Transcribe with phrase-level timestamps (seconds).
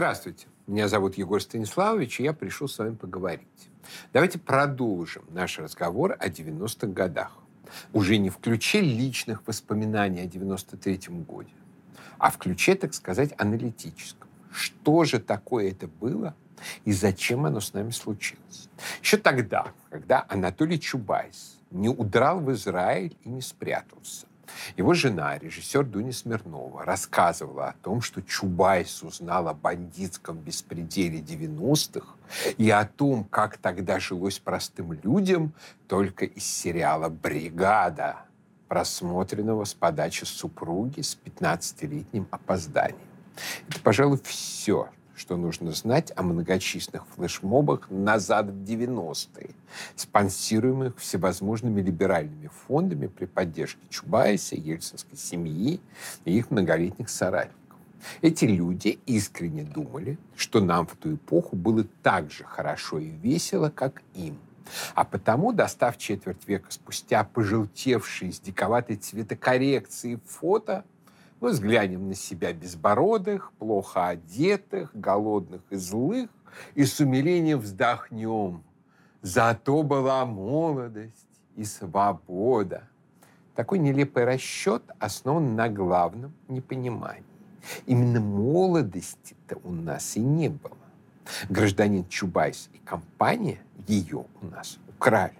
[0.00, 3.68] Здравствуйте, меня зовут Егор Станиславович, и я пришел с вами поговорить.
[4.14, 7.36] Давайте продолжим наш разговор о 90-х годах.
[7.92, 11.52] Уже не в ключе личных воспоминаний о 93-м годе,
[12.16, 14.30] а в ключе, так сказать, аналитическом.
[14.50, 16.34] Что же такое это было
[16.86, 18.70] и зачем оно с нами случилось?
[19.02, 24.26] Еще тогда, когда Анатолий Чубайс не удрал в Израиль и не спрятался,
[24.76, 32.14] его жена, режиссер Дуня Смирнова, рассказывала о том, что Чубайс узнал о бандитском беспределе 90-х
[32.58, 35.52] и о том, как тогда жилось простым людям
[35.88, 38.24] только из сериала «Бригада»,
[38.68, 43.00] просмотренного с подачи супруги с 15-летним опозданием.
[43.68, 44.88] Это, пожалуй, все,
[45.20, 49.50] что нужно знать о многочисленных флешмобах назад в 90-е,
[49.94, 55.78] спонсируемых всевозможными либеральными фондами при поддержке Чубайса, ельцинской семьи
[56.24, 57.58] и их многолетних соратников.
[58.22, 63.68] Эти люди искренне думали, что нам в ту эпоху было так же хорошо и весело,
[63.68, 64.38] как им.
[64.94, 70.86] А потому, достав четверть века спустя пожелтевшие с диковатой цветокоррекции фото,
[71.40, 76.30] мы взглянем на себя безбородых, плохо одетых, голодных и злых,
[76.74, 78.62] и с умилением вздохнем.
[79.22, 82.88] Зато была молодость и свобода.
[83.54, 87.24] Такой нелепый расчет основан на главном непонимании.
[87.86, 90.76] Именно молодости-то у нас и не было.
[91.48, 95.38] Гражданин Чубайс и компания ее у нас украли.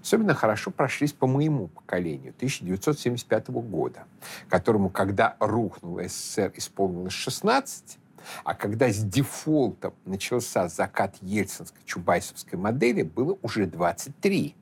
[0.00, 4.04] Особенно хорошо прошлись по моему поколению 1975 года,
[4.48, 7.98] которому, когда рухнул СССР, исполнилось 16,
[8.44, 14.54] а когда с дефолтом начался закат ельцинской чубайсовской модели, было уже 23.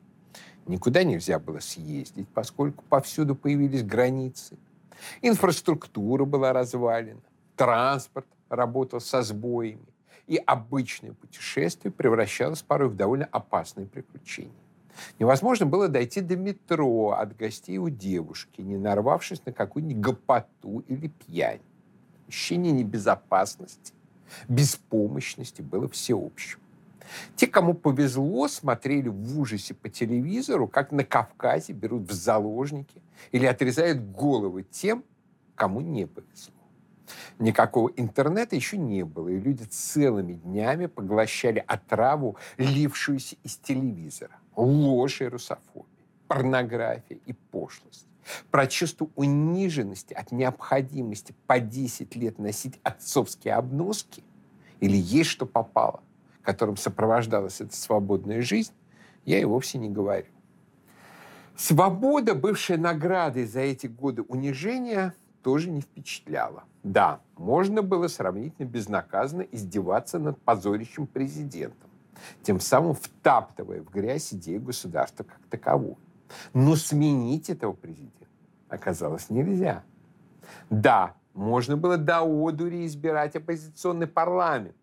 [0.67, 4.57] Никуда нельзя было съездить, поскольку повсюду появились границы.
[5.21, 7.21] Инфраструктура была развалена,
[7.55, 9.85] транспорт работал со сбоями,
[10.27, 14.51] и обычное путешествие превращалось порой в довольно опасные приключения.
[15.19, 21.07] Невозможно было дойти до метро от гостей у девушки, не нарвавшись на какую-нибудь гопоту или
[21.07, 21.61] пьянь.
[22.27, 23.93] Ощущение небезопасности,
[24.47, 26.59] беспомощности было всеобщим.
[27.35, 33.01] Те, кому повезло, смотрели в ужасе по телевизору, как на Кавказе берут в заложники
[33.31, 35.03] или отрезают головы тем,
[35.55, 36.53] кому не повезло.
[37.39, 45.21] Никакого интернета еще не было, и люди целыми днями поглощали отраву, лившуюся из телевизора ложь
[45.21, 45.85] и русофобия,
[46.27, 48.07] порнография и пошлость,
[48.49, 54.23] про чувство униженности от необходимости по 10 лет носить отцовские обноски
[54.79, 56.01] или есть что попало,
[56.41, 58.73] которым сопровождалась эта свободная жизнь,
[59.25, 60.27] я и вовсе не говорю.
[61.55, 65.13] Свобода, бывшая наградой за эти годы унижения,
[65.43, 66.63] тоже не впечатляла.
[66.83, 71.90] Да, можно было сравнительно безнаказанно издеваться над позорищем президентом
[72.43, 75.97] тем самым втаптывая в грязь идею государства как таковую.
[76.53, 78.27] Но сменить этого президента
[78.69, 79.83] оказалось нельзя.
[80.69, 84.75] Да, можно было до одури избирать оппозиционный парламент,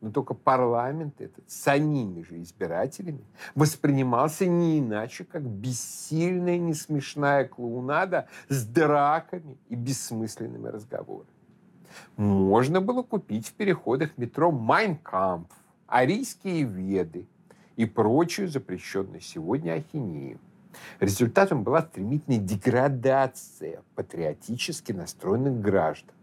[0.00, 3.24] но только парламент этот самими же избирателями
[3.54, 11.28] воспринимался не иначе, как бессильная, несмешная клоунада с драками и бессмысленными разговорами.
[12.16, 15.50] Можно было купить в переходах метро «Майнкамп»,
[15.88, 17.26] арийские веды
[17.76, 20.38] и прочую запрещенную сегодня ахинею.
[21.00, 26.14] Результатом была стремительная деградация патриотически настроенных граждан.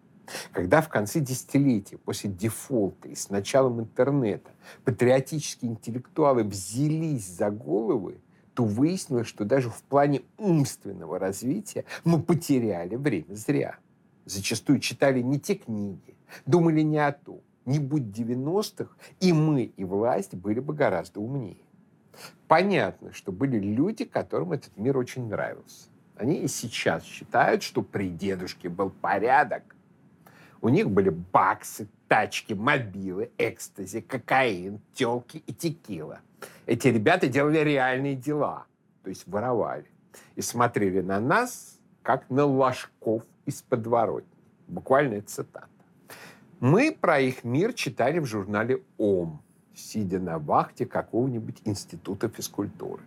[0.52, 4.52] Когда в конце десятилетия, после дефолта и с началом интернета,
[4.84, 8.20] патриотические интеллектуалы взялись за головы,
[8.54, 13.78] то выяснилось, что даже в плане умственного развития мы потеряли время зря.
[14.26, 16.16] Зачастую читали не те книги,
[16.46, 21.58] думали не о том не будь 90-х, и мы, и власть были бы гораздо умнее.
[22.48, 25.90] Понятно, что были люди, которым этот мир очень нравился.
[26.16, 29.76] Они и сейчас считают, что при дедушке был порядок.
[30.62, 36.22] У них были баксы, тачки, мобилы, экстази, кокаин, телки и текила.
[36.66, 38.66] Эти ребята делали реальные дела,
[39.04, 39.86] то есть воровали.
[40.36, 44.30] И смотрели на нас, как на ложков из подворотни.
[44.68, 45.68] Буквально цитата.
[46.66, 49.40] Мы про их мир читали в журнале «Ом»,
[49.76, 53.04] сидя на вахте какого-нибудь института физкультуры.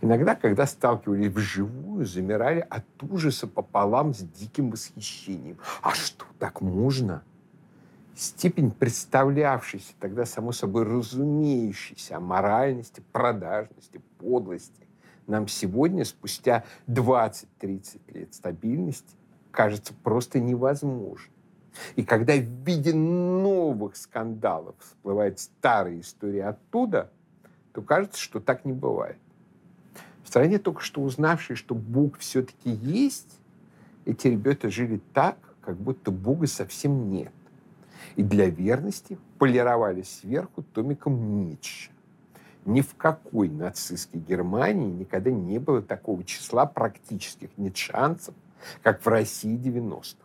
[0.00, 5.58] Иногда, когда сталкивались вживую, замирали от ужаса пополам с диким восхищением.
[5.82, 7.24] А что, так можно?
[8.14, 14.86] Степень представлявшейся тогда, само собой, разумеющейся о моральности, продажности, подлости
[15.26, 19.16] нам сегодня, спустя 20-30 лет стабильности,
[19.50, 21.33] кажется просто невозможно.
[21.96, 27.10] И когда в виде новых скандалов всплывает старая история оттуда,
[27.72, 29.18] то кажется, что так не бывает.
[30.22, 33.38] В стране только что узнавшие, что Бог все-таки есть,
[34.04, 37.32] эти ребята жили так, как будто Бога совсем нет.
[38.16, 41.90] И для верности полировались сверху томиком Ницше.
[42.64, 48.34] Ни в какой нацистской Германии никогда не было такого числа практических ницшанцев,
[48.82, 50.23] как в России 90-х.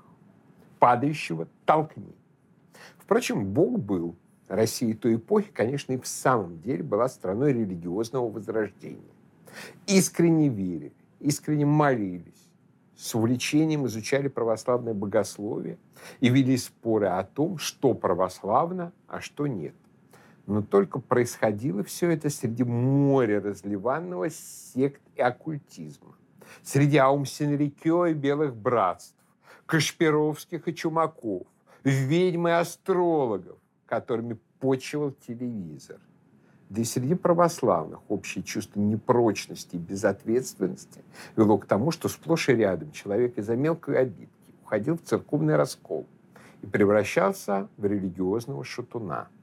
[0.79, 2.15] Падающего толкни.
[2.97, 4.15] Впрочем, Бог был.
[4.47, 9.13] Россия той эпохи, конечно, и в самом деле была страной религиозного возрождения.
[9.85, 12.49] Искренне верили, искренне молились,
[12.95, 15.77] с увлечением изучали православное богословие
[16.19, 19.75] и вели споры о том, что православно, а что нет.
[20.47, 26.15] Но только происходило все это среди моря разливанного сект и оккультизма,
[26.63, 29.15] среди аумсенрикё и белых братств,
[29.69, 31.45] Кашпировских и Чумаков,
[31.83, 36.00] ведьм и астрологов, которыми почивал телевизор.
[36.69, 41.04] Да и среди православных общее чувство непрочности и безответственности
[41.36, 46.07] вело к тому, что сплошь и рядом человек из-за мелкой обидки уходил в церковный раскол
[46.63, 49.27] и превращался в религиозного шатуна–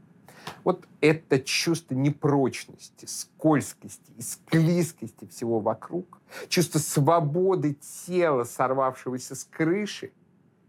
[0.64, 7.76] вот это чувство непрочности, скользкости и склизкости всего вокруг, чувство свободы
[8.06, 10.12] тела, сорвавшегося с крыши,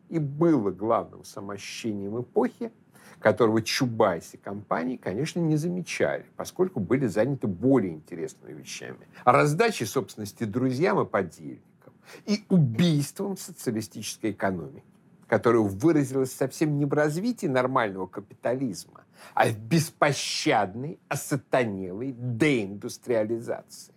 [0.10, 2.72] и было главным самоощущением эпохи,
[3.20, 9.08] которого Чубайс и компании, конечно, не замечали, поскольку были заняты более интересными вещами.
[9.26, 11.94] Раздачей собственности друзьям и подельникам
[12.26, 14.84] и убийством социалистической экономики
[15.28, 19.04] которая выразилась совсем не в развитии нормального капитализма,
[19.34, 23.94] а в беспощадной, осатанелой деиндустриализации.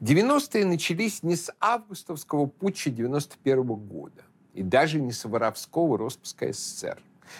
[0.00, 4.22] 90-е начались не с августовского путча 91 -го года
[4.54, 6.98] и даже не с воровского распуска СССР.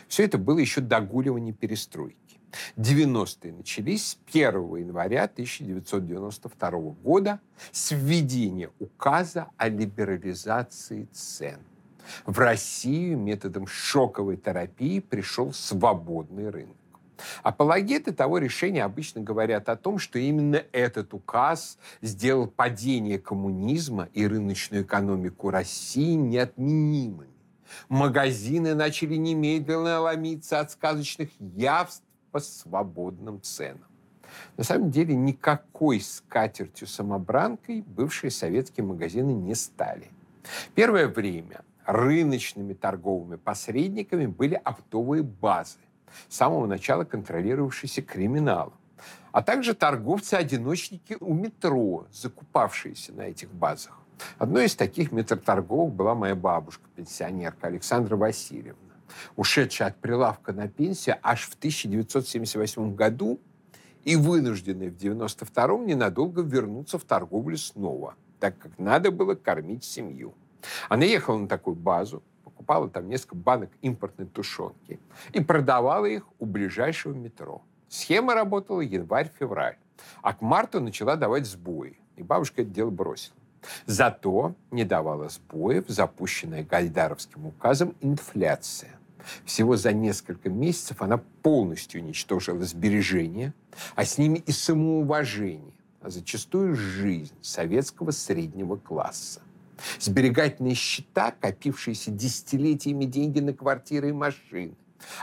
[0.08, 2.16] Все это было еще догуливание перестройки.
[2.76, 6.70] 90-е начались с 1 января 1992
[7.02, 7.40] года
[7.70, 11.60] с введения указа о либерализации цен.
[12.26, 16.76] В Россию методом шоковой терапии пришел свободный рынок.
[17.42, 24.26] Апологеты того решения обычно говорят о том, что именно этот указ сделал падение коммунизма и
[24.26, 27.30] рыночную экономику России неотменимыми.
[27.88, 33.86] Магазины начали немедленно ломиться от сказочных явств по свободным ценам.
[34.56, 40.08] На самом деле никакой скатертью-самобранкой бывшие советские магазины не стали.
[40.74, 45.78] Первое время рыночными торговыми посредниками были оптовые базы,
[46.28, 48.74] с самого начала контролировавшиеся криминалом,
[49.32, 53.98] а также торговцы-одиночники у метро, закупавшиеся на этих базах.
[54.38, 58.76] Одной из таких метроторговок была моя бабушка, пенсионерка Александра Васильевна,
[59.36, 63.40] ушедшая от прилавка на пенсию аж в 1978 году
[64.04, 70.34] и вынужденная в 1992 ненадолго вернуться в торговлю снова, так как надо было кормить семью.
[70.88, 75.00] Она ехала на такую базу, покупала там несколько банок импортной тушенки
[75.32, 77.62] и продавала их у ближайшего метро.
[77.88, 79.76] Схема работала январь-февраль,
[80.22, 83.36] а к марту начала давать сбои, и бабушка это дело бросила.
[83.86, 88.98] Зато не давала сбоев запущенная Гайдаровским указом инфляция.
[89.44, 93.54] Всего за несколько месяцев она полностью уничтожила сбережения,
[93.94, 99.40] а с ними и самоуважение, а зачастую жизнь советского среднего класса.
[99.98, 104.74] Сберегательные счета, копившиеся десятилетиями деньги на квартиры и машины,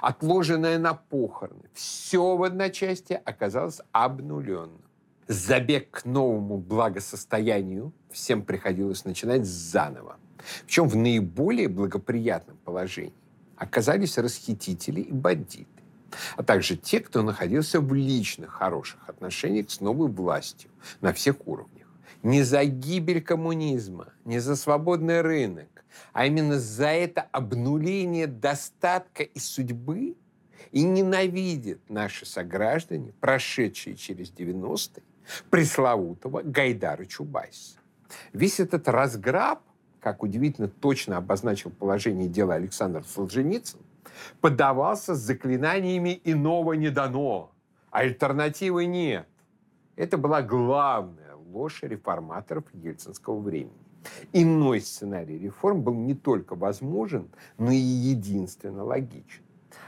[0.01, 4.82] отложенное на похороны, все в одночасье оказалось обнуленным.
[5.28, 10.18] Забег к новому благосостоянию всем приходилось начинать заново.
[10.66, 13.13] Причем в наиболее благоприятном положении
[13.56, 15.68] оказались расхитители и бандиты,
[16.36, 21.78] а также те, кто находился в личных хороших отношениях с новой властью на всех уровнях
[22.24, 29.40] не за гибель коммунизма, не за свободный рынок, а именно за это обнуление достатка и
[29.40, 30.16] судьбы
[30.72, 35.04] и ненавидят наши сограждане, прошедшие через 90-е,
[35.50, 37.78] пресловутого Гайдара Чубайса.
[38.34, 39.62] Весь этот разграб,
[40.00, 43.80] как удивительно точно обозначил положение дела Александр Солженицын,
[44.42, 47.52] подавался с заклинаниями «иного не дано»,
[47.92, 49.28] альтернативы нет.
[49.96, 53.74] Это была главная ложь реформаторов ельцинского времени.
[54.34, 59.44] Иной сценарий реформ был не только возможен, но и единственно логичен.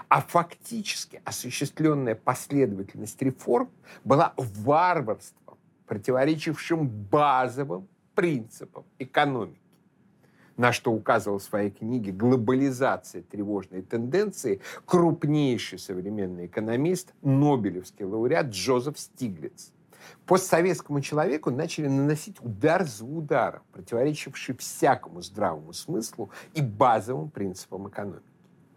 [0.10, 3.70] А фактически осуществленная последовательность реформ
[4.03, 9.58] была варварством, противоречившим базовым принципам экономики.
[10.58, 13.24] на что указывал в своей книге «Глобализация.
[13.24, 19.72] Тревожные тенденции» крупнейший современный экономист, Нобелевский лауреат Джозеф Стиглиц.
[20.25, 28.25] Постсоветскому человеку начали наносить удар за ударом, противоречивший всякому здравому смыслу и базовым принципам экономики.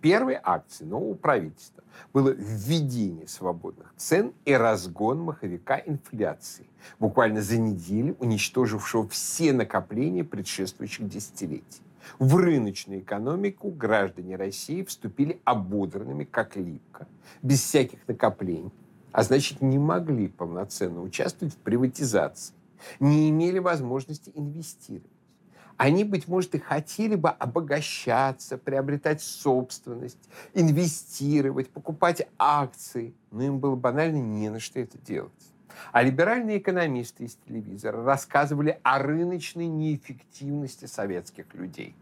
[0.01, 6.67] Первой акцией нового правительства было введение свободных цен и разгон маховика инфляции,
[6.99, 11.83] буквально за неделю уничтожившего все накопления предшествующих десятилетий.
[12.19, 17.09] В рыночную экономику граждане России вступили ободранными, как липко,
[17.43, 18.73] без всяких накоплений,
[19.15, 22.53] а значит, не могли полноценно участвовать в приватизации,
[22.99, 25.09] не имели возможности инвестировать.
[25.77, 30.19] Они, быть может, и хотели бы обогащаться, приобретать собственность,
[30.53, 35.33] инвестировать, покупать акции, но им было банально не на что это делать.
[35.93, 41.95] А либеральные экономисты из телевизора рассказывали о рыночной неэффективности советских людей.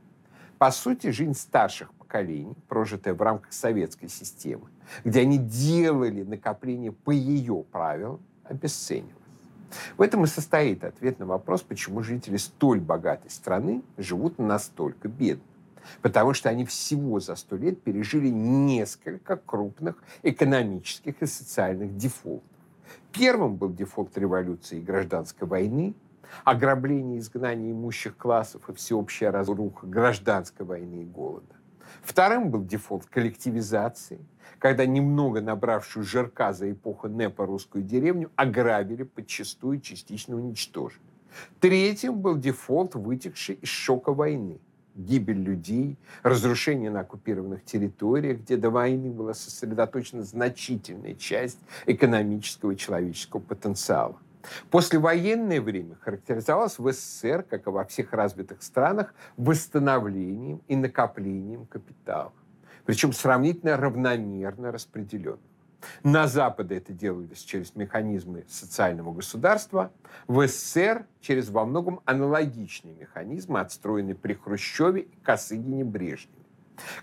[0.57, 4.69] По сути, жизнь старших поколений, прожитая в рамках советской системы,
[5.03, 9.17] где они делали накопление по ее правилам, обесценивалась.
[9.97, 15.43] В этом и состоит ответ на вопрос, почему жители столь богатой страны живут настолько бедно.
[16.03, 22.45] Потому что они всего за сто лет пережили несколько крупных экономических и социальных дефолтов.
[23.11, 25.95] Первым был дефолт революции и гражданской войны,
[26.45, 31.62] ограбление и изгнание имущих классов и всеобщая разруха гражданской войны и голода.
[32.03, 34.21] Вторым был дефолт коллективизации,
[34.59, 41.03] когда немного набравшую жирка за эпоху НЭПа русскую деревню ограбили, подчистую частично уничтожили.
[41.61, 44.59] Третьим был дефолт, вытекший из шока войны.
[44.95, 52.77] Гибель людей, разрушение на оккупированных территориях, где до войны была сосредоточена значительная часть экономического и
[52.77, 54.19] человеческого потенциала.
[54.71, 62.33] Послевоенное время характеризовалось в СССР, как и во всех развитых странах, восстановлением и накоплением капитала.
[62.85, 65.41] Причем сравнительно равномерно распределенным.
[66.05, 69.93] На Западе это делалось через механизмы социального государства,
[70.27, 76.42] в СССР через во многом аналогичные механизмы, отстроенные при Хрущеве и Косыгине Брежневе.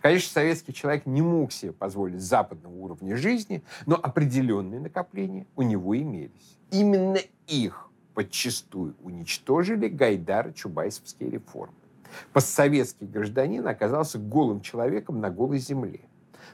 [0.01, 5.97] Конечно, советский человек не мог себе позволить западного уровня жизни, но определенные накопления у него
[5.97, 6.57] имелись.
[6.71, 11.75] Именно их подчастую уничтожили Гайдар Чубайсовские реформы.
[12.33, 16.01] Постсоветский гражданин оказался голым человеком на голой земле.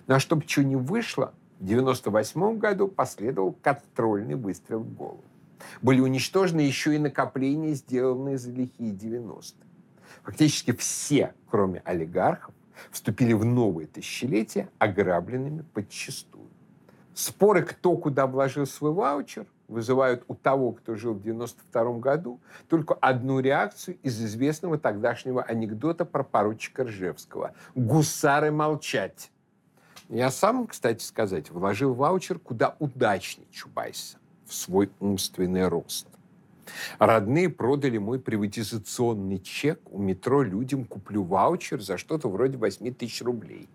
[0.07, 5.23] Но чтобы что не вышло, в 1998 году последовал контрольный выстрел в голову.
[5.81, 9.65] Были уничтожены еще и накопления, сделанные за лихие 90-е.
[10.23, 12.53] Фактически все, кроме олигархов,
[12.91, 16.47] вступили в новое тысячелетие ограбленными подчистую.
[17.13, 22.93] Споры, кто куда вложил свой ваучер, вызывают у того, кто жил в 92 году, только
[22.93, 27.53] одну реакцию из известного тогдашнего анекдота про поручика Ржевского.
[27.73, 29.31] «Гусары молчать!»
[30.09, 36.07] Я сам, кстати сказать, вложил ваучер куда удачнее Чубайса в свой умственный рост.
[36.99, 43.21] Родные продали мой приватизационный чек у метро людям, куплю ваучер за что-то вроде 8 тысяч
[43.21, 43.67] рублей.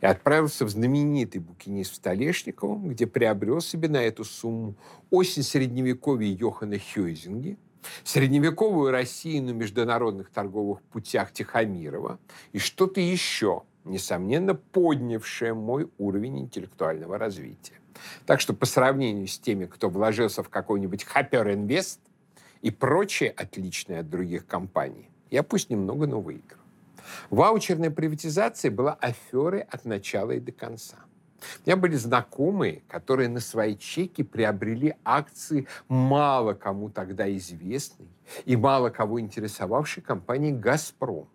[0.00, 4.76] И отправился в знаменитый букинист в Столешниково, где приобрел себе на эту сумму
[5.10, 7.58] осень средневековья Йохана Хёйзинги,
[8.04, 12.18] средневековую Россию на международных торговых путях Тихомирова
[12.52, 17.74] и что-то еще, несомненно, поднявшее мой уровень интеллектуального развития.
[18.26, 22.00] Так что по сравнению с теми, кто вложился в какой-нибудь Хапер Инвест
[22.62, 26.60] и прочее отличное от других компаний, я пусть немного, но выиграл.
[27.30, 30.96] Ваучерная приватизация была аферой от начала и до конца.
[31.64, 38.08] У меня были знакомые, которые на свои чеки приобрели акции мало кому тогда известной
[38.44, 41.28] и мало кого интересовавшей компании «Газпром».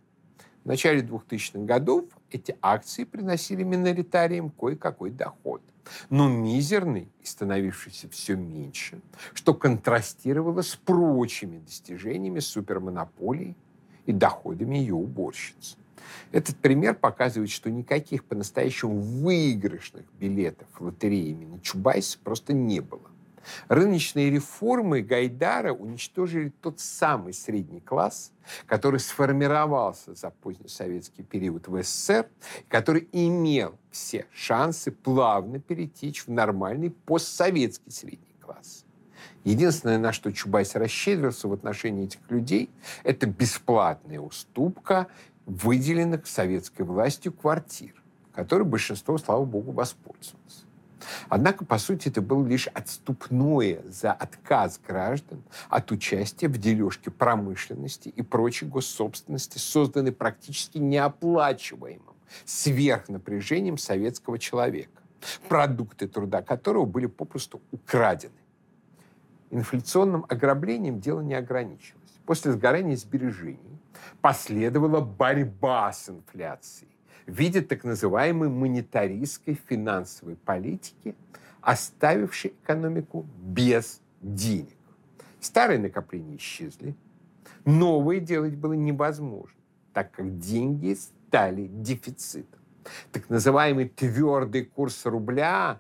[0.63, 5.61] В начале 2000-х годов эти акции приносили миноритариям кое-какой доход,
[6.09, 9.01] но мизерный и становившийся все меньше,
[9.33, 13.55] что контрастировало с прочими достижениями супермонополии
[14.05, 15.77] и доходами ее уборщиц.
[16.31, 23.10] Этот пример показывает, что никаких по-настоящему выигрышных билетов в лотерее имени Чубайса просто не было.
[23.67, 28.31] Рыночные реформы Гайдара уничтожили тот самый средний класс,
[28.65, 32.27] который сформировался за позднесоветский период в СССР,
[32.67, 38.85] который имел все шансы плавно перетечь в нормальный постсоветский средний класс.
[39.43, 42.69] Единственное, на что Чубайс расщедрился в отношении этих людей,
[43.03, 45.07] это бесплатная уступка
[45.45, 47.93] выделенных советской властью квартир,
[48.33, 50.65] которой большинство, слава богу, воспользовалось.
[51.29, 58.09] Однако, по сути, это было лишь отступное за отказ граждан от участия в дележке промышленности
[58.09, 62.15] и прочей госсобственности, созданной практически неоплачиваемым
[62.45, 65.01] сверхнапряжением советского человека,
[65.47, 68.33] продукты труда которого были попросту украдены.
[69.49, 72.01] Инфляционным ограблением дело не ограничилось.
[72.25, 73.79] После сгорания сбережений
[74.21, 76.91] последовала борьба с инфляцией
[77.27, 81.15] в виде так называемой монетаристской финансовой политики,
[81.61, 84.75] оставившей экономику без денег.
[85.39, 86.95] Старые накопления исчезли,
[87.65, 89.59] новые делать было невозможно,
[89.93, 92.59] так как деньги стали дефицитом.
[93.11, 95.79] Так называемый твердый курс рубля,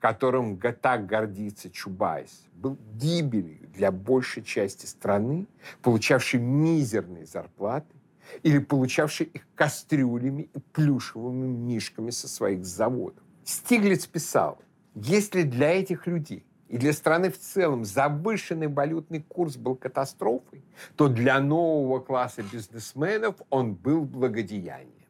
[0.00, 5.46] которым так гордится Чубайс, был гибелью для большей части страны,
[5.80, 7.94] получавшей мизерные зарплаты,
[8.42, 13.22] или получавший их кастрюлями и плюшевыми мишками со своих заводов.
[13.44, 14.58] Стиглиц писал,
[14.94, 20.64] если для этих людей и для страны в целом завышенный валютный курс был катастрофой,
[20.96, 25.02] то для нового класса бизнесменов он был благодеянием.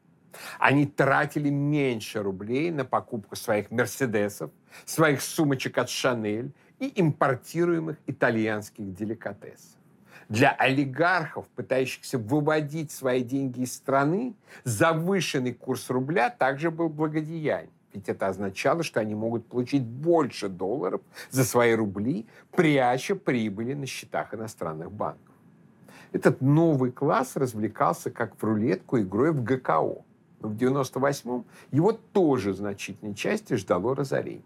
[0.58, 4.50] Они тратили меньше рублей на покупку своих «Мерседесов»,
[4.84, 9.78] своих сумочек от «Шанель» и импортируемых итальянских деликатесов.
[10.28, 17.70] Для олигархов, пытающихся выводить свои деньги из страны, завышенный курс рубля также был благодеянием.
[17.92, 23.86] Ведь это означало, что они могут получить больше долларов за свои рубли, пряча прибыли на
[23.86, 25.34] счетах иностранных банков.
[26.12, 30.04] Этот новый класс развлекался как в рулетку игрой в ГКО.
[30.40, 34.42] Но в 98-м его тоже значительной части ждало разорение.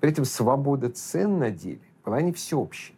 [0.00, 2.95] При этом свобода цен на деле была не всеобщей.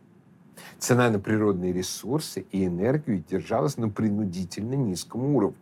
[0.78, 5.58] Цена на природные ресурсы и энергию держалась на принудительно низком уровне.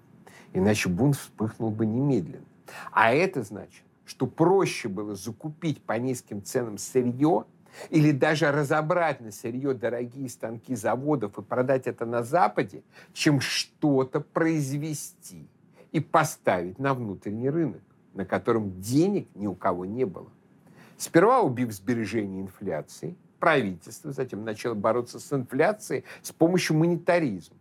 [0.52, 2.44] Иначе бунт вспыхнул бы немедленно.
[2.92, 7.44] А это значит, что проще было закупить по низким ценам сырье
[7.90, 12.82] или даже разобрать на сырье дорогие станки заводов и продать это на Западе,
[13.12, 15.46] чем что-то произвести
[15.92, 17.82] и поставить на внутренний рынок,
[18.14, 20.30] на котором денег ни у кого не было.
[20.96, 27.56] Сперва убив сбережения инфляции– правительство затем начало бороться с инфляцией с помощью монетаризма.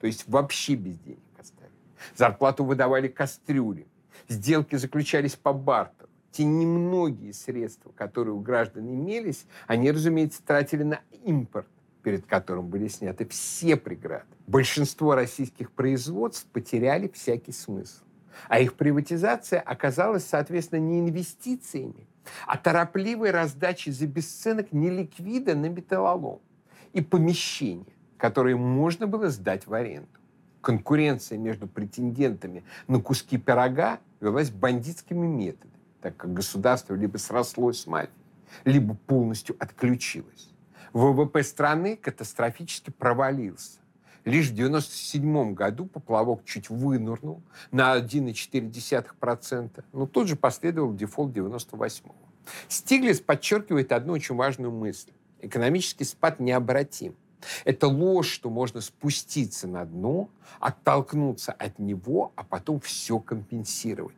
[0.00, 1.74] То есть вообще без денег оставили.
[2.16, 3.86] Зарплату выдавали кастрюли.
[4.28, 6.08] Сделки заключались по бартеру.
[6.32, 11.66] Те немногие средства, которые у граждан имелись, они, разумеется, тратили на импорт,
[12.02, 14.26] перед которым были сняты все преграды.
[14.46, 18.04] Большинство российских производств потеряли всякий смысл.
[18.48, 22.06] А их приватизация оказалась, соответственно, не инвестициями,
[22.46, 26.40] а торопливой раздачи за бесценок неликвида на металлолом
[26.92, 30.08] и помещения, которые можно было сдать в аренду.
[30.60, 37.86] Конкуренция между претендентами на куски пирога велась бандитскими методами, так как государство либо срослось с
[37.86, 38.14] мафией,
[38.64, 40.50] либо полностью отключилось.
[40.92, 43.79] ВВП страны катастрофически провалился.
[44.24, 52.04] Лишь в 1997 году поплавок чуть вынырнул на 1,4%, но тут же последовал дефолт 98
[52.06, 52.14] -го.
[52.68, 55.12] Стиглиц подчеркивает одну очень важную мысль.
[55.40, 57.14] Экономический спад необратим.
[57.64, 60.28] Это ложь, что можно спуститься на дно,
[60.58, 64.16] оттолкнуться от него, а потом все компенсировать.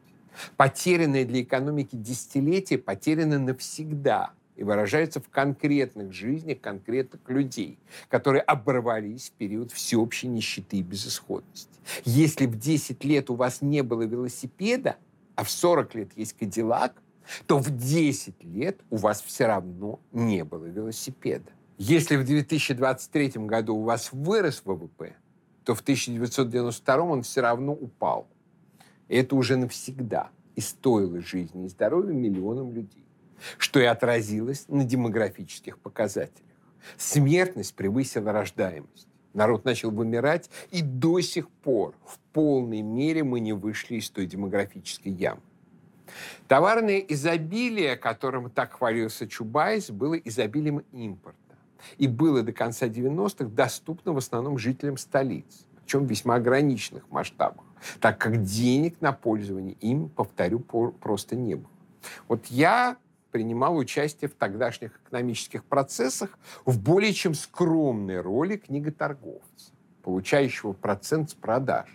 [0.57, 9.31] Потерянные для экономики десятилетия потеряны навсегда– и выражаются в конкретных жизнях конкретных людей, которые оборвались
[9.31, 11.81] в период всеобщей нищеты и безысходности.
[12.05, 14.97] Если в 10 лет у вас не было велосипеда,
[15.35, 16.95] а в 40 лет есть Кадиллак,
[17.47, 21.51] то в 10 лет у вас все равно не было велосипеда.
[21.79, 25.17] Если в 2023 году у вас вырос ВВП,
[25.65, 28.29] то в 1992 он все равно упал.
[29.09, 33.02] Это уже навсегда и стоило жизни и здоровья миллионам людей
[33.59, 36.48] что и отразилось на демографических показателях.
[36.96, 39.09] Смертность превысила рождаемость.
[39.35, 44.26] Народ начал вымирать, и до сих пор в полной мере мы не вышли из той
[44.26, 45.40] демографической ямы.
[46.48, 51.38] Товарное изобилие, которым так хвалился Чубайс, было изобилием импорта.
[51.96, 57.64] И было до конца 90-х доступно в основном жителям столиц, причем в весьма ограниченных масштабах,
[58.00, 61.70] так как денег на пользование им, повторю, просто не было.
[62.28, 62.98] Вот я
[63.33, 71.35] принимал участие в тогдашних экономических процессах в более чем скромной роли книготорговца, получающего процент с
[71.35, 71.88] продаж.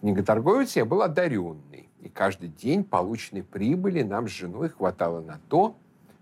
[0.00, 5.76] Книготорговец я был одаренный, и каждый день полученной прибыли нам с женой хватало на то,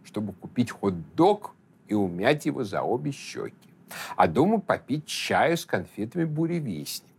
[0.04, 1.54] чтобы купить хот-дог
[1.86, 3.54] и умять его за обе щеки,
[4.16, 7.13] а дома попить чаю с конфетами буревестник.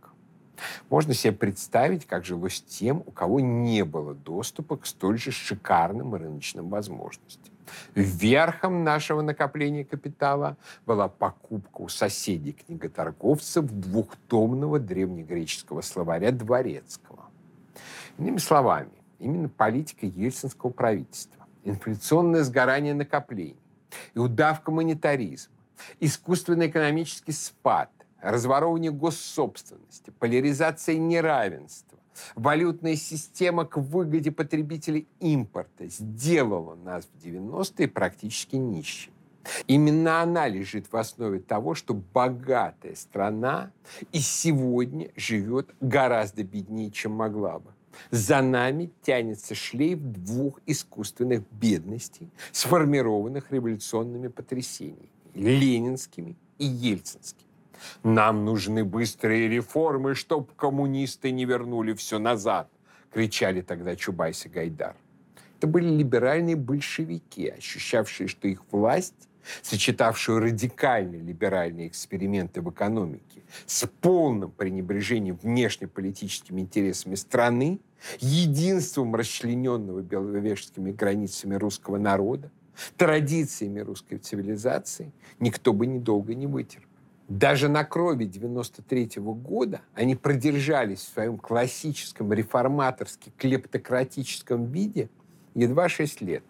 [0.90, 6.14] Можно себе представить, как жилось тем, у кого не было доступа к столь же шикарным
[6.14, 7.52] рыночным возможностям.
[7.94, 17.24] Верхом нашего накопления капитала была покупка у соседей книготорговцев двухтомного древнегреческого словаря Дворецкого.
[18.18, 23.56] Иными словами, именно политика ельцинского правительства, инфляционное сгорание накоплений
[24.14, 25.52] и удавка монетаризма,
[26.00, 27.90] искусственный экономический спад,
[28.20, 31.98] разворовывание госсобственности, поляризация неравенства,
[32.34, 39.14] валютная система к выгоде потребителей импорта сделала нас в 90-е практически нищими.
[39.66, 43.70] Именно она лежит в основе того, что богатая страна
[44.12, 47.70] и сегодня живет гораздо беднее, чем могла бы.
[48.10, 57.45] За нами тянется шлейф двух искусственных бедностей, сформированных революционными потрясениями– ленинскими и ельцинскими.
[58.02, 62.68] Нам нужны быстрые реформы, чтоб коммунисты не вернули все назад,
[63.12, 64.94] кричали тогда Чубайс и Гайдар.
[65.58, 69.28] Это были либеральные большевики, ощущавшие, что их власть,
[69.62, 77.80] сочетавшую радикальные либеральные эксперименты в экономике с полным пренебрежением внешнеполитическими интересами страны,
[78.18, 82.50] единством расчлененного беловежскими границами русского народа,
[82.96, 86.88] традициями русской цивилизации, никто бы недолго не вытерпел.
[87.28, 95.10] Даже на крови 93 -го года они продержались в своем классическом реформаторски клептократическом виде
[95.54, 96.44] едва 6 лет.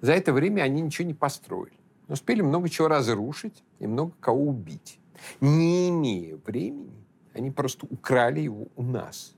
[0.00, 1.76] За это время они ничего не построили.
[2.06, 5.00] Но успели много чего разрушить и много кого убить.
[5.40, 9.34] Не имея времени, они просто украли его у нас.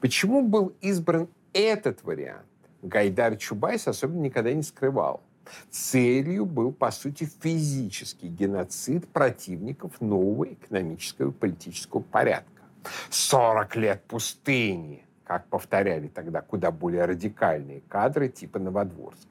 [0.00, 2.46] Почему был избран этот вариант?
[2.82, 5.22] Гайдар Чубайс особенно никогда не скрывал.
[5.70, 12.62] Целью был, по сути, физический геноцид противников нового экономического и политического порядка.
[13.10, 19.28] 40 лет пустыни, как повторяли тогда куда более радикальные кадры типа Новодворска.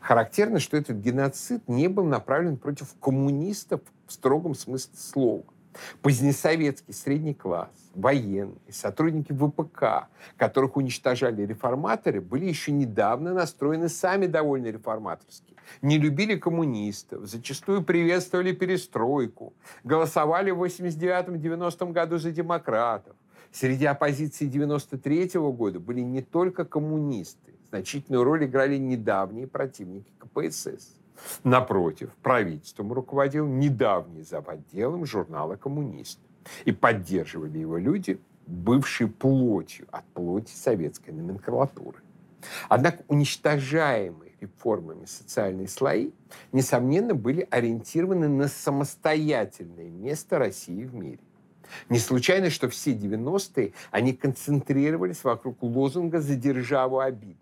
[0.00, 5.44] Характерно, что этот геноцид не был направлен против коммунистов в строгом смысле слова.
[6.02, 14.66] Позднесоветский средний класс, военные, сотрудники ВПК, которых уничтожали реформаторы, были еще недавно настроены сами довольно
[14.66, 15.54] реформаторски.
[15.82, 19.52] Не любили коммунистов, зачастую приветствовали перестройку,
[19.84, 23.14] голосовали в 89-90 году за демократов.
[23.52, 30.94] Среди оппозиции 93 -го года были не только коммунисты, значительную роль играли недавние противники КПСС.
[31.44, 36.18] Напротив, правительством руководил недавний заводделом журнала «Коммунист».
[36.64, 41.98] И поддерживали его люди, бывшие плотью от плоти советской номенклатуры.
[42.68, 46.10] Однако уничтожаемые реформами социальные слои,
[46.52, 51.20] несомненно, были ориентированы на самостоятельное место России в мире.
[51.88, 57.36] Не случайно, что все 90-е они концентрировались вокруг лозунга «За державу обид».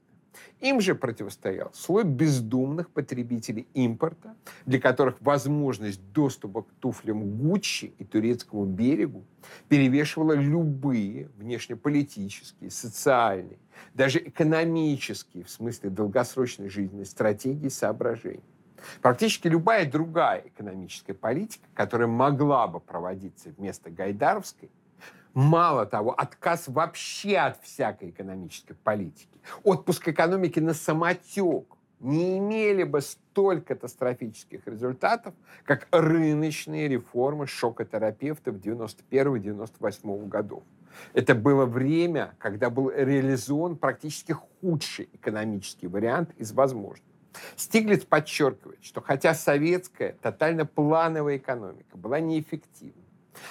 [0.60, 4.34] Им же противостоял слой бездумных потребителей импорта,
[4.66, 9.24] для которых возможность доступа к туфлям Гуччи и турецкому берегу
[9.68, 13.58] перевешивала любые внешнеполитические, социальные,
[13.94, 18.42] даже экономические, в смысле долгосрочной жизненной стратегии, соображения.
[19.00, 24.70] Практически любая другая экономическая политика, которая могла бы проводиться вместо Гайдаровской,
[25.34, 29.28] Мало того, отказ вообще от всякой экономической политики,
[29.62, 31.64] отпуск экономики на самотек
[32.00, 40.62] не имели бы столь катастрофических результатов, как рыночные реформы шокотерапевтов 91-98 годов.
[41.12, 47.04] Это было время, когда был реализован практически худший экономический вариант из возможных.
[47.56, 53.02] Стиглиц подчеркивает, что хотя советская тотально плановая экономика была неэффективна,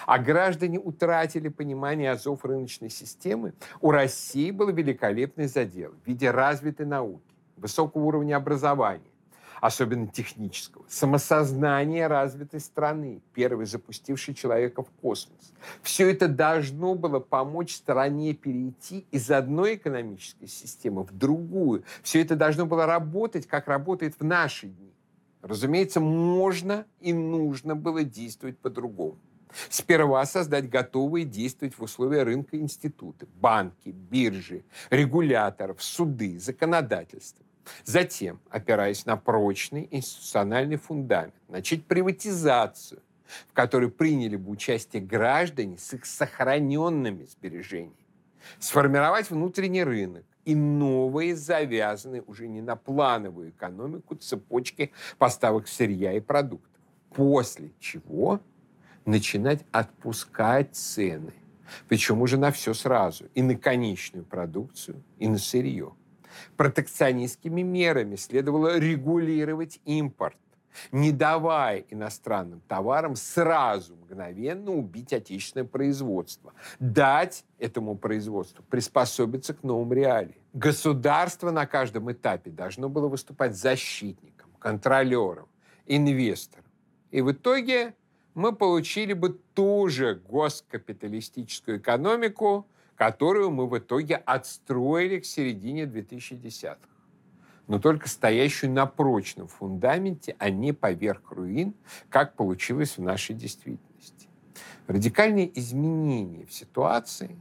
[0.05, 6.85] а граждане утратили понимание азов рыночной системы, у России был великолепный задел в виде развитой
[6.85, 7.23] науки,
[7.57, 9.11] высокого уровня образования,
[9.61, 15.53] особенно технического, самосознания развитой страны, первой запустившей человека в космос.
[15.81, 21.83] Все это должно было помочь стране перейти из одной экономической системы в другую.
[22.03, 24.93] Все это должно было работать, как работает в наши дни.
[25.41, 29.17] Разумеется, можно и нужно было действовать по-другому.
[29.69, 37.45] Сперва создать готовые действовать в условиях рынка институты, банки, биржи, регуляторов, суды, законодательство.
[37.83, 43.01] Затем, опираясь на прочный институциональный фундамент, начать приватизацию,
[43.49, 47.95] в которой приняли бы участие граждане с их сохраненными сбережениями.
[48.59, 56.21] Сформировать внутренний рынок и новые, завязанные уже не на плановую экономику цепочки поставок сырья и
[56.21, 56.71] продуктов.
[57.13, 58.39] После чего
[59.07, 61.33] начинать отпускать цены,
[61.87, 63.25] Причем уже на все сразу.
[63.33, 65.93] И на конечную продукцию, и на сырье.
[66.55, 70.37] Протекционистскими мерами следовало регулировать импорт,
[70.91, 79.91] не давая иностранным товарам сразу, мгновенно убить отечественное производство, дать этому производству приспособиться к новым
[79.93, 80.37] реалиям.
[80.53, 85.47] Государство на каждом этапе должно было выступать защитником, контролером,
[85.85, 86.65] инвестором.
[87.09, 87.95] И в итоге
[88.37, 96.77] мы получили бы ту же госкапиталистическую экономику, которую мы в итоге отстроили к середине 2010-х.
[97.65, 101.73] Но только стоящую на прочном фундаменте, а не поверх руин,
[102.09, 104.29] как получилось в нашей действительности.
[104.85, 107.35] Радикальные изменения в ситуации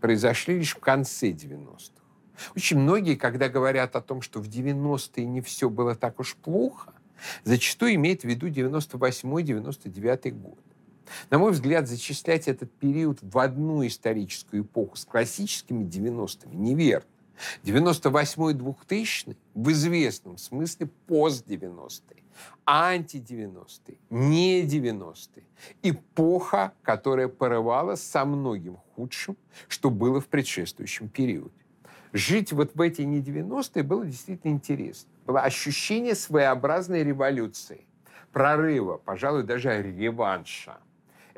[0.00, 2.00] произошли лишь в конце 90-х.
[2.54, 6.94] Очень многие, когда говорят о том, что в 90-е не все было так уж плохо,
[7.44, 10.58] зачастую имеют в виду 98-99 год.
[11.30, 17.08] На мой взгляд, зачислять этот период в одну историческую эпоху с классическими 90-ми неверно.
[17.64, 22.22] 98-2000 в известном смысле пост-90-е,
[22.66, 25.44] анти-90-е, не 90-е.
[25.82, 29.36] Эпоха, которая порывала со многим худшим,
[29.68, 31.52] что было в предшествующем периоде.
[32.12, 35.10] Жить вот в эти не 90-е было действительно интересно.
[35.26, 37.82] Было ощущение своеобразной революции,
[38.32, 40.78] прорыва, пожалуй, даже реванша–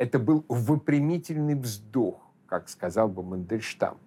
[0.00, 3.98] это был выпрямительный вздох, как сказал бы Мандельштам.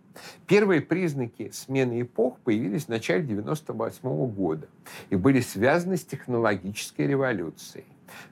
[0.47, 4.67] Первые признаки смены эпох появились в начале 1998 года
[5.12, 7.86] и были связаны с технологической революцией.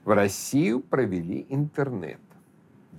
[0.04, 2.18] В Россию провели интернет.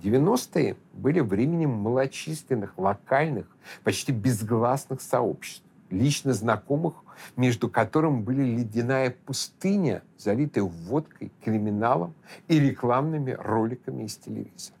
[0.04, 3.46] 90-е были временем малочисленных, локальных,
[3.82, 6.94] почти безгласных сообществ лично знакомых,
[7.36, 12.14] между которыми были ледяная пустыня, залитая водкой, криминалом
[12.48, 14.76] и рекламными роликами из телевизора.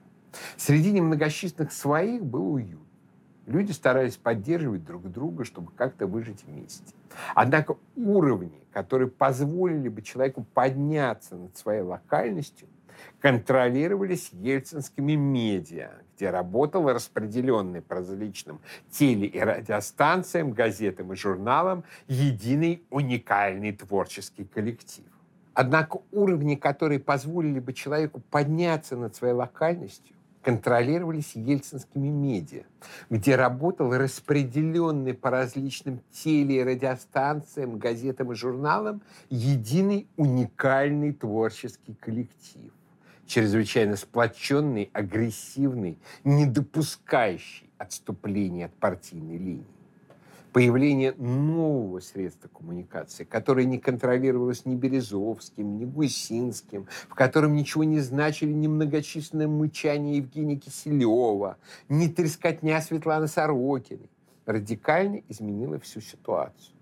[0.56, 2.80] Среди немногочисленных своих был уют.
[3.46, 6.94] Люди старались поддерживать друг друга, чтобы как-то выжить вместе.
[7.34, 12.66] Однако уровни, которые позволили бы человеку подняться над своей локальностью,
[13.20, 22.84] контролировались ельцинскими медиа, где работал распределенный по различным теле- и радиостанциям, газетам и журналам единый
[22.90, 25.04] уникальный творческий коллектив.
[25.54, 32.64] Однако уровни, которые позволили бы человеку подняться над своей локальностью, контролировались ельцинскими медиа,
[33.08, 42.72] где работал распределенный по различным теле- и радиостанциям, газетам и журналам единый уникальный творческий коллектив
[43.26, 49.66] чрезвычайно сплоченный, агрессивный, не допускающий отступления от партийной линии.
[50.52, 57.98] Появление нового средства коммуникации, которое не контролировалось ни Березовским, ни Гусинским, в котором ничего не
[57.98, 61.56] значили ни многочисленное мычание Евгения Киселева,
[61.88, 64.08] ни трескотня Светланы Сорокиной,
[64.46, 66.74] радикально изменило всю ситуацию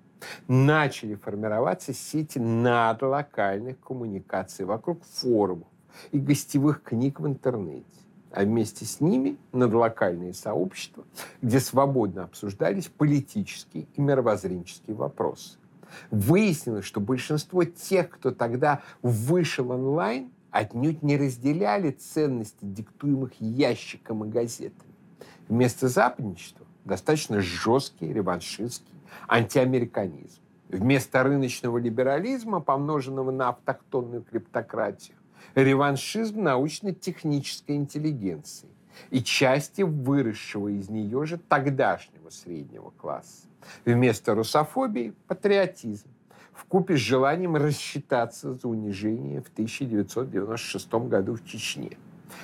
[0.49, 5.69] начали формироваться сети надлокальных коммуникаций вокруг форумов,
[6.11, 7.87] и гостевых книг в интернете.
[8.31, 11.05] А вместе с ними надлокальные сообщества,
[11.43, 15.59] где свободно обсуждались политические и мировоззренческие вопросы.
[16.11, 24.29] Выяснилось, что большинство тех, кто тогда вышел онлайн, отнюдь не разделяли ценности, диктуемых ящиком и
[24.29, 24.93] газетами.
[25.49, 28.95] Вместо западничества достаточно жесткий реваншистский
[29.29, 30.41] антиамериканизм.
[30.69, 35.17] Вместо рыночного либерализма, помноженного на автохтонную криптократию,
[35.55, 38.69] реваншизм научно-технической интеллигенции
[39.11, 43.47] и части выросшего из нее же тогдашнего среднего класса.
[43.85, 46.09] Вместо русофобии– патриотизм,
[46.53, 51.97] в купе с желанием рассчитаться за унижение в 1996 году в Чечне.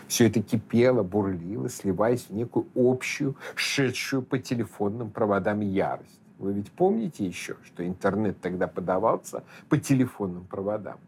[0.06, 6.20] Все это кипело, бурлило, сливаясь в некую общую, шедшую по телефонным проводам ярость.
[6.38, 10.98] Вы ведь помните еще, что интернет тогда подавался по телефонным проводам?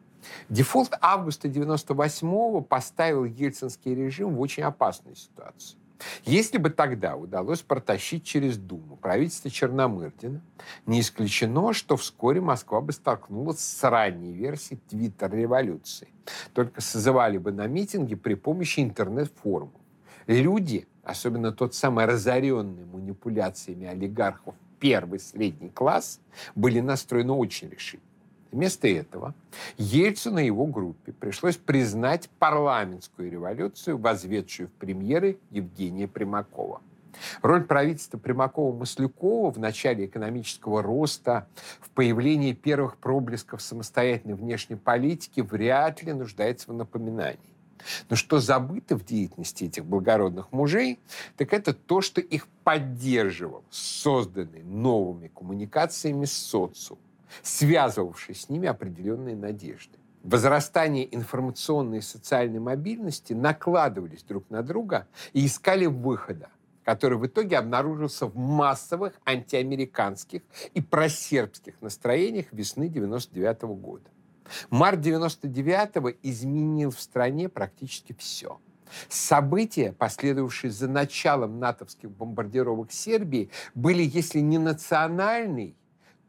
[0.48, 5.78] Дефолт августа 98-го поставил ельцинский режим в очень опасную ситуацию.
[6.24, 10.40] Если бы тогда удалось протащить через Думу правительство Черномырдина,
[10.86, 16.08] не исключено, что вскоре Москва бы столкнулась с ранней версией Твиттер-революции.
[16.54, 19.74] Только созывали бы на митинги при помощи интернет-форумов.
[20.26, 26.20] Люди, особенно тот самый разоренный манипуляциями олигархов первый средний класс,
[26.54, 28.09] были настроены очень решительно.
[28.52, 29.34] Вместо этого
[29.78, 36.80] Ельцину и его группе пришлось признать парламентскую революцию, возведшую в премьеры Евгения Примакова.
[37.42, 41.46] Роль правительства Примакова-Маслюкова в начале экономического роста,
[41.80, 47.38] в появлении первых проблесков самостоятельной внешней политики вряд ли нуждается в напоминании.
[48.08, 50.98] Но что забыто в деятельности этих благородных мужей,
[51.36, 56.98] так это то, что их поддерживал созданный новыми коммуникациями социум,
[57.42, 59.98] связывавший с ними определенные надежды.
[60.22, 66.50] Возрастание информационной и социальной мобильности накладывались друг на друга и искали выхода,
[66.84, 70.42] который в итоге обнаружился в массовых антиамериканских
[70.74, 74.10] и просербских настроениях весны 99 года.
[74.68, 78.60] Март 99 изменил в стране практически все.
[79.08, 85.76] События, последовавшие за началом натовских бомбардировок Сербии, были, если не национальной,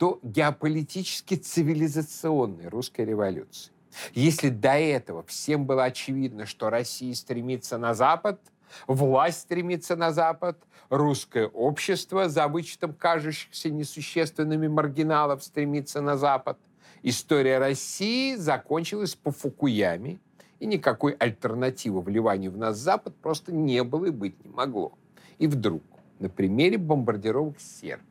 [0.01, 3.71] то геополитически цивилизационной русской революции.
[4.15, 8.41] Если до этого всем было очевидно, что Россия стремится на Запад,
[8.87, 10.57] власть стремится на Запад,
[10.89, 16.57] русское общество, за вычетом кажущихся несущественными маргиналов, стремится на Запад,
[17.03, 20.19] история России закончилась по Фукуяме,
[20.59, 24.97] и никакой альтернативы вливанию в нас Запад просто не было и быть не могло.
[25.37, 25.83] И вдруг,
[26.17, 28.10] на примере бомбардировок Сербии,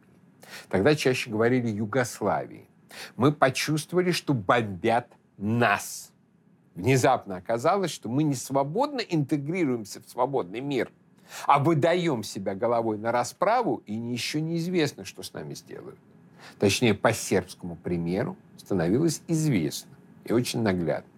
[0.68, 2.66] тогда чаще говорили Югославии,
[3.16, 6.12] мы почувствовали, что бомбят нас.
[6.74, 10.90] Внезапно оказалось, что мы не свободно интегрируемся в свободный мир,
[11.46, 15.98] а выдаем себя головой на расправу, и еще неизвестно, что с нами сделают.
[16.58, 19.90] Точнее, по сербскому примеру становилось известно
[20.24, 21.10] и очень наглядно.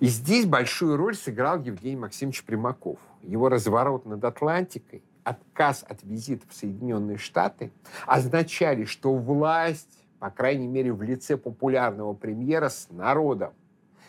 [0.00, 2.98] И здесь большую роль сыграл Евгений Максимович Примаков.
[3.22, 7.72] Его разворот над Атлантикой, отказ от визита в Соединенные Штаты
[8.06, 13.52] означали, что власть по крайней мере в лице популярного премьера, с народом.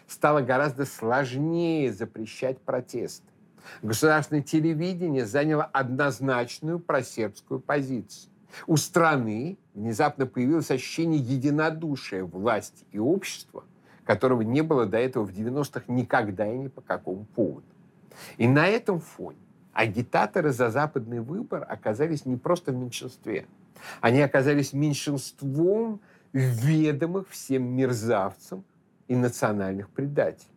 [0.08, 3.28] Стало гораздо сложнее запрещать протесты.
[3.82, 8.32] Государственное телевидение заняло однозначную просербскую позицию.
[8.66, 13.66] У страны внезапно появилось ощущение единодушия власти и общества,
[14.06, 17.68] которого не было до этого в 90-х никогда и ни по какому поводу.
[18.38, 19.40] И на этом фоне
[19.76, 23.46] агитаторы за западный выбор оказались не просто в меньшинстве–
[24.02, 26.02] они оказались меньшинством
[26.34, 28.64] ведомых всем мерзавцам
[29.08, 30.52] и национальных предателей.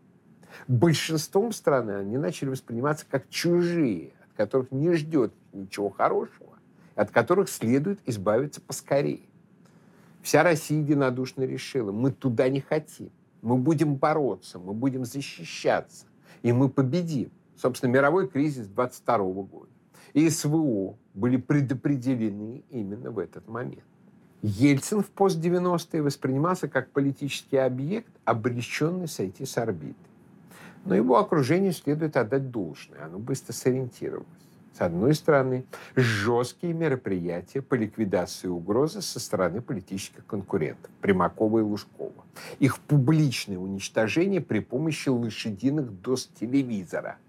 [0.67, 6.59] Большинством страны они начали восприниматься как чужие, от которых не ждет ничего хорошего,
[6.95, 9.27] от которых следует избавиться поскорее.
[10.23, 16.07] Вся Россия единодушно решила, мы туда не хотим, мы будем бороться, мы будем защищаться,
[16.43, 17.31] и мы победим.
[17.61, 19.69] Собственно, мировой кризис 22 года
[20.15, 23.85] и СВО были предопределены именно в этот момент.
[24.43, 29.97] Ельцин в пост-90-е воспринимался как политический объект, обреченный сойти с орбиты.
[30.85, 34.29] Но его окружению следует отдать должное, оно быстро сориентировалось.
[34.73, 35.65] С одной стороны,
[35.97, 42.25] жесткие мероприятия по ликвидации угрозы со стороны политических конкурентов Примакова и Лужкова.
[42.61, 47.17] Их публичное уничтожение при помощи лошадиных доз телевизора–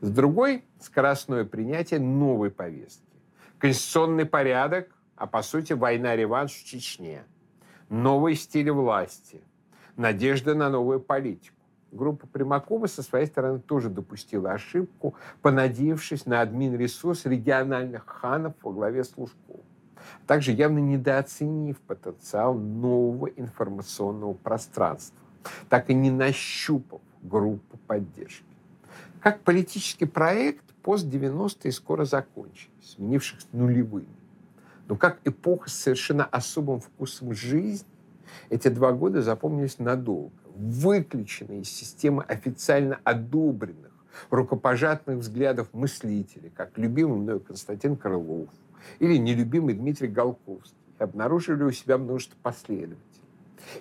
[0.00, 3.02] с другой– скоростное принятие новой повестки.
[3.58, 7.24] Конституционный порядок, а по сути война-реванш в Чечне.
[7.88, 9.40] Новый стиль власти.
[9.96, 11.56] Надежда на новую политику.
[11.92, 19.02] Группа Примакова со своей стороны тоже допустила ошибку, понадеявшись на админ-ресурс региональных ханов во главе
[19.02, 19.64] с Лужковым.
[20.26, 25.18] Также явно недооценив потенциал нового информационного пространства,
[25.70, 28.45] так и не нащупав группу поддержки.
[29.26, 34.06] Как политический проект пост-90-е скоро закончились, сменившись нулевыми.
[34.86, 37.88] Но как эпоха с совершенно особым вкусом жизни,
[38.50, 40.30] эти два года запомнились надолго.
[40.54, 43.90] Выключенные из системы официально одобренных,
[44.30, 48.50] рукопожатных взглядов мыслителей, как любимый мною Константин Крылов
[49.00, 53.00] или нелюбимый Дмитрий Голковский, обнаружили у себя множество последователей.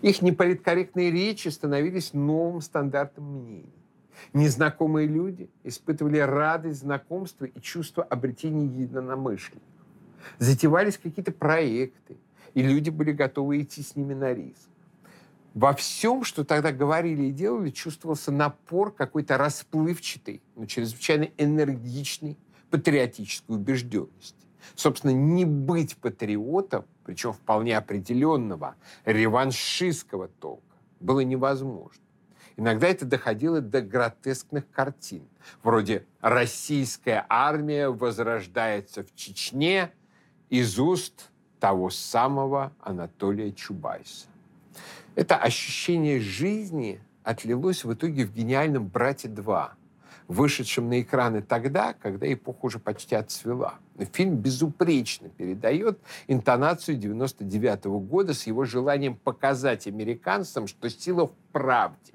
[0.02, 3.85] Их неполиткорректные речи становились новым стандартом мнений.
[4.34, 9.70] Незнакомые люди испытывали радость знакомства и чувство обретения единомышленников.
[10.40, 12.18] Затевались какие-то проекты,
[12.54, 14.70] и люди были готовы идти с ними на риск.
[15.54, 22.38] Во всем, что тогда говорили и делали, чувствовался напор какой-то расплывчатой, но чрезвычайно энергичной
[22.70, 24.36] патриотической убежденности.
[24.74, 32.02] Собственно, не быть патриотом, причем вполне определенного, реваншистского толка, было невозможно.
[32.58, 35.28] Иногда это доходило до гротескных картин,
[35.62, 39.92] вроде «Российская армия возрождается в Чечне»
[40.50, 44.28] из уст того самого Анатолия Чубайса.
[45.16, 49.72] Это ощущение жизни отлилось в итоге в гениальном «Брате 2»,
[50.28, 53.76] вышедшем на экраны тогда, когда эпоха уже почти отцвела.
[54.14, 61.34] Фильм безупречно передает интонацию 99 -го года с его желанием показать американцам, что сила в
[61.52, 62.14] правде,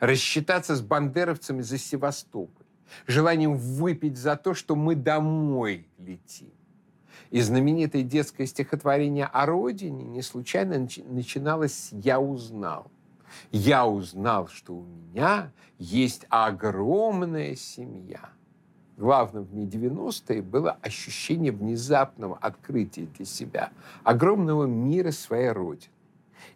[0.00, 2.66] рассчитаться с бандеровцами за Севастополь,
[3.06, 6.50] желанием выпить за то, что мы домой летим.
[7.30, 12.90] И знаменитое детское стихотворение о родине не случайно начиналось «Я узнал».
[13.50, 18.30] Я узнал, что у меня есть огромная семья.
[18.96, 23.70] Главным в ней 90-е было ощущение внезапного открытия для себя
[24.02, 25.92] огромного мира своей родины.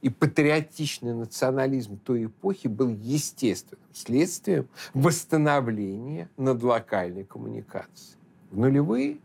[0.01, 8.17] И патриотичный национализм той эпохи был естественным следствием восстановления надлокальной коммуникации.
[8.51, 9.19] В нулевые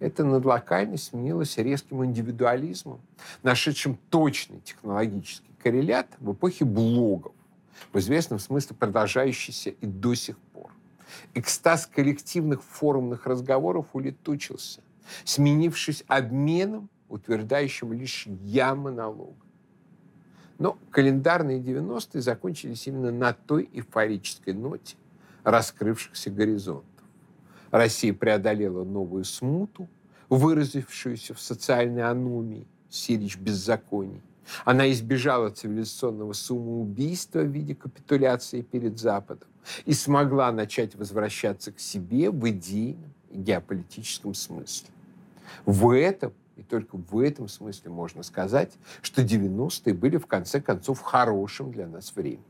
[0.00, 3.00] эта надлокальность сменилась резким индивидуализмом,
[3.42, 7.32] нашедшим точный технологический коррелят в эпохе блогов,
[7.92, 10.72] в известном смысле продолжающийся и до сих пор.
[11.34, 14.80] Экстаз коллективных форумных разговоров улетучился,
[15.24, 19.36] сменившись обменом, утверждающим лишь «я» монолога.
[20.58, 24.96] Но календарные 90-е закончились именно на той эйфорической ноте
[25.44, 26.86] раскрывшихся горизонтов.
[27.70, 29.88] Россия преодолела новую смуту,
[30.28, 34.20] выразившуюся в социальной аномии, сирич беззаконий.
[34.64, 39.48] Она избежала цивилизационного самоубийства в виде капитуляции перед Западом
[39.86, 44.88] и смогла начать возвращаться к себе в идейном и геополитическом смысле.
[45.64, 46.32] В этом
[46.62, 51.86] и только в этом смысле можно сказать, что 90-е были в конце концов хорошим для
[51.86, 52.44] нас временем.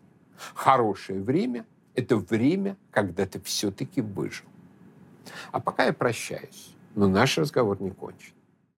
[0.54, 4.46] Хорошее время– это время, когда ты все-таки выжил.
[5.50, 8.34] А пока я прощаюсь, но наш разговор не кончен.